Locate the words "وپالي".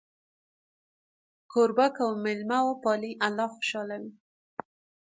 2.69-3.11